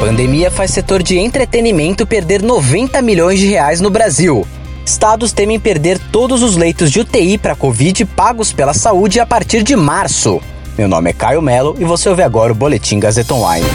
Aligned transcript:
Pandemia 0.00 0.50
faz 0.50 0.70
setor 0.70 1.02
de 1.02 1.18
entretenimento 1.18 2.06
perder 2.06 2.42
90 2.42 3.02
milhões 3.02 3.38
de 3.38 3.46
reais 3.46 3.82
no 3.82 3.90
Brasil. 3.90 4.46
Estados 4.82 5.30
temem 5.30 5.60
perder 5.60 5.98
todos 6.10 6.42
os 6.42 6.56
leitos 6.56 6.90
de 6.90 7.00
UTI 7.00 7.36
para 7.36 7.54
Covid 7.54 8.06
pagos 8.06 8.50
pela 8.50 8.72
saúde 8.72 9.20
a 9.20 9.26
partir 9.26 9.62
de 9.62 9.76
março. 9.76 10.40
Meu 10.78 10.88
nome 10.88 11.10
é 11.10 11.12
Caio 11.12 11.42
Melo 11.42 11.76
e 11.78 11.84
você 11.84 12.08
ouve 12.08 12.22
agora 12.22 12.50
o 12.50 12.54
Boletim 12.54 12.98
Gazeta 12.98 13.34
Online. 13.34 13.66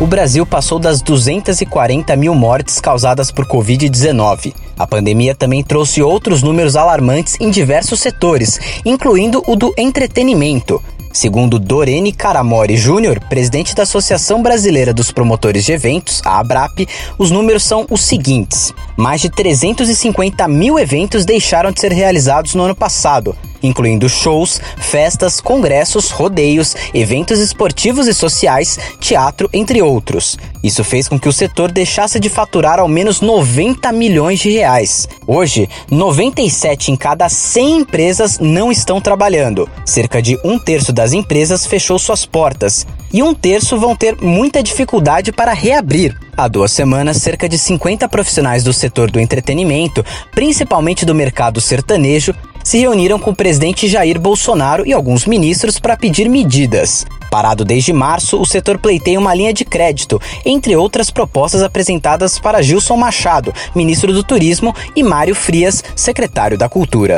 O 0.00 0.06
Brasil 0.06 0.44
passou 0.44 0.80
das 0.80 1.00
240 1.00 2.16
mil 2.16 2.34
mortes 2.34 2.80
causadas 2.80 3.30
por 3.30 3.46
Covid-19. 3.46 4.52
A 4.80 4.86
pandemia 4.86 5.34
também 5.34 5.62
trouxe 5.62 6.00
outros 6.00 6.42
números 6.42 6.74
alarmantes 6.74 7.36
em 7.38 7.50
diversos 7.50 8.00
setores, 8.00 8.58
incluindo 8.82 9.42
o 9.46 9.54
do 9.54 9.74
entretenimento. 9.76 10.82
Segundo 11.12 11.58
Dorene 11.58 12.14
Caramori 12.14 12.78
Júnior, 12.78 13.20
presidente 13.28 13.74
da 13.74 13.82
Associação 13.82 14.42
Brasileira 14.42 14.94
dos 14.94 15.10
Promotores 15.10 15.66
de 15.66 15.72
Eventos, 15.72 16.22
a 16.24 16.38
ABRAP, 16.38 16.88
os 17.18 17.30
números 17.30 17.62
são 17.62 17.84
os 17.90 18.00
seguintes: 18.00 18.72
mais 18.96 19.20
de 19.20 19.28
350 19.28 20.48
mil 20.48 20.78
eventos 20.78 21.26
deixaram 21.26 21.72
de 21.72 21.78
ser 21.78 21.92
realizados 21.92 22.54
no 22.54 22.62
ano 22.62 22.74
passado, 22.74 23.36
incluindo 23.62 24.08
shows, 24.08 24.60
festas, 24.78 25.40
congressos, 25.40 26.10
rodeios, 26.10 26.74
eventos 26.92 27.38
esportivos 27.38 28.06
e 28.06 28.14
sociais, 28.14 28.78
teatro, 29.00 29.48
entre 29.52 29.82
outros. 29.82 30.38
Isso 30.62 30.84
fez 30.84 31.08
com 31.08 31.18
que 31.18 31.28
o 31.28 31.32
setor 31.32 31.72
deixasse 31.72 32.20
de 32.20 32.28
faturar 32.28 32.78
ao 32.78 32.88
menos 32.88 33.20
90 33.20 33.90
milhões 33.92 34.40
de 34.40 34.50
reais. 34.50 35.08
Hoje, 35.26 35.68
97 35.90 36.92
em 36.92 36.96
cada 36.96 37.28
100 37.28 37.78
empresas 37.78 38.38
não 38.38 38.70
estão 38.70 39.00
trabalhando. 39.00 39.68
Cerca 39.84 40.20
de 40.20 40.38
um 40.44 40.58
terço 40.58 40.92
das 40.92 41.12
empresas 41.12 41.66
fechou 41.66 41.98
suas 41.98 42.26
portas 42.26 42.86
e 43.12 43.22
um 43.22 43.34
terço 43.34 43.78
vão 43.78 43.96
ter 43.96 44.16
muita 44.20 44.62
dificuldade 44.62 45.32
para 45.32 45.52
reabrir. 45.52 46.16
Há 46.36 46.48
duas 46.48 46.72
semanas, 46.72 47.18
cerca 47.18 47.48
de 47.48 47.58
50 47.58 48.08
profissionais 48.08 48.62
do 48.62 48.72
setor 48.72 49.10
do 49.10 49.20
entretenimento, 49.20 50.04
principalmente 50.32 51.04
do 51.04 51.14
mercado 51.14 51.60
sertanejo, 51.60 52.34
se 52.70 52.78
reuniram 52.78 53.18
com 53.18 53.32
o 53.32 53.34
presidente 53.34 53.88
Jair 53.88 54.20
Bolsonaro 54.20 54.86
e 54.86 54.92
alguns 54.92 55.26
ministros 55.26 55.80
para 55.80 55.96
pedir 55.96 56.28
medidas. 56.28 57.04
Parado 57.28 57.64
desde 57.64 57.92
março, 57.92 58.40
o 58.40 58.46
setor 58.46 58.78
pleiteia 58.78 59.18
uma 59.18 59.34
linha 59.34 59.52
de 59.52 59.64
crédito, 59.64 60.22
entre 60.44 60.76
outras 60.76 61.10
propostas 61.10 61.64
apresentadas 61.64 62.38
para 62.38 62.62
Gilson 62.62 62.96
Machado, 62.96 63.52
ministro 63.74 64.12
do 64.12 64.22
Turismo, 64.22 64.72
e 64.94 65.02
Mário 65.02 65.34
Frias, 65.34 65.82
secretário 65.96 66.56
da 66.56 66.68
Cultura. 66.68 67.16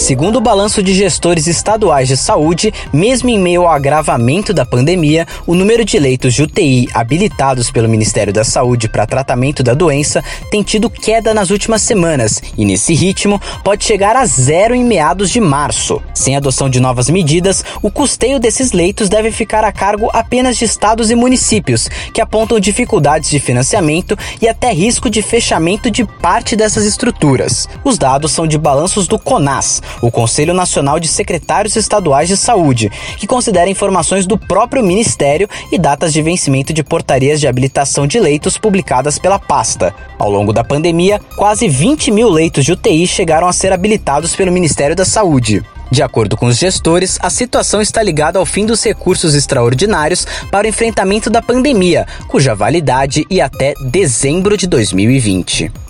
Segundo 0.00 0.36
o 0.36 0.40
balanço 0.40 0.82
de 0.82 0.94
gestores 0.94 1.46
estaduais 1.46 2.08
de 2.08 2.16
saúde, 2.16 2.72
mesmo 2.90 3.28
em 3.28 3.38
meio 3.38 3.62
ao 3.62 3.68
agravamento 3.68 4.54
da 4.54 4.64
pandemia, 4.64 5.26
o 5.46 5.54
número 5.54 5.84
de 5.84 5.98
leitos 5.98 6.32
de 6.32 6.42
UTI 6.42 6.88
habilitados 6.94 7.70
pelo 7.70 7.86
Ministério 7.86 8.32
da 8.32 8.42
Saúde 8.42 8.88
para 8.88 9.06
tratamento 9.06 9.62
da 9.62 9.74
doença 9.74 10.24
tem 10.50 10.62
tido 10.62 10.88
queda 10.88 11.34
nas 11.34 11.50
últimas 11.50 11.82
semanas 11.82 12.42
e, 12.56 12.64
nesse 12.64 12.94
ritmo, 12.94 13.38
pode 13.62 13.84
chegar 13.84 14.16
a 14.16 14.24
zero 14.24 14.74
em 14.74 14.82
meados 14.82 15.28
de 15.30 15.38
março. 15.38 16.02
Sem 16.14 16.34
adoção 16.34 16.70
de 16.70 16.80
novas 16.80 17.10
medidas, 17.10 17.62
o 17.82 17.90
custeio 17.90 18.40
desses 18.40 18.72
leitos 18.72 19.10
deve 19.10 19.30
ficar 19.30 19.64
a 19.64 19.70
cargo 19.70 20.08
apenas 20.14 20.56
de 20.56 20.64
estados 20.64 21.10
e 21.10 21.14
municípios, 21.14 21.90
que 22.14 22.22
apontam 22.22 22.58
dificuldades 22.58 23.28
de 23.28 23.38
financiamento 23.38 24.16
e 24.40 24.48
até 24.48 24.72
risco 24.72 25.10
de 25.10 25.20
fechamento 25.20 25.90
de 25.90 26.06
parte 26.06 26.56
dessas 26.56 26.86
estruturas. 26.86 27.68
Os 27.84 27.98
dados 27.98 28.32
são 28.32 28.46
de 28.46 28.56
balanços 28.56 29.06
do 29.06 29.18
CONAS, 29.18 29.82
o 30.00 30.10
Conselho 30.10 30.54
Nacional 30.54 30.98
de 31.00 31.08
Secretários 31.08 31.76
Estaduais 31.76 32.28
de 32.28 32.36
Saúde, 32.36 32.90
que 33.16 33.26
considera 33.26 33.70
informações 33.70 34.26
do 34.26 34.38
próprio 34.38 34.82
Ministério 34.82 35.48
e 35.70 35.78
datas 35.78 36.12
de 36.12 36.22
vencimento 36.22 36.72
de 36.72 36.82
portarias 36.82 37.40
de 37.40 37.46
habilitação 37.46 38.06
de 38.06 38.18
leitos 38.18 38.58
publicadas 38.58 39.18
pela 39.18 39.38
pasta. 39.38 39.94
Ao 40.18 40.30
longo 40.30 40.52
da 40.52 40.64
pandemia, 40.64 41.20
quase 41.36 41.68
20 41.68 42.10
mil 42.10 42.28
leitos 42.28 42.64
de 42.64 42.72
UTI 42.72 43.06
chegaram 43.06 43.46
a 43.46 43.52
ser 43.52 43.72
habilitados 43.72 44.34
pelo 44.36 44.52
Ministério 44.52 44.96
da 44.96 45.04
Saúde. 45.04 45.62
De 45.90 46.02
acordo 46.02 46.36
com 46.36 46.46
os 46.46 46.56
gestores, 46.56 47.18
a 47.20 47.28
situação 47.28 47.80
está 47.80 48.00
ligada 48.00 48.38
ao 48.38 48.46
fim 48.46 48.64
dos 48.64 48.82
recursos 48.84 49.34
extraordinários 49.34 50.24
para 50.50 50.66
o 50.66 50.68
enfrentamento 50.68 51.28
da 51.28 51.42
pandemia, 51.42 52.06
cuja 52.28 52.54
validade 52.54 53.26
ia 53.28 53.46
até 53.46 53.74
dezembro 53.90 54.56
de 54.56 54.68
2020. 54.68 55.89